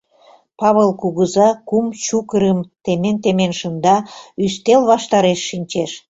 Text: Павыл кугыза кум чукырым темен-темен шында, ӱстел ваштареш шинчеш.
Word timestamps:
Павыл 0.59 0.89
кугыза 1.01 1.49
кум 1.69 1.85
чукырым 2.03 2.59
темен-темен 2.83 3.51
шында, 3.59 3.95
ӱстел 4.43 4.81
ваштареш 4.91 5.39
шинчеш. 5.49 5.91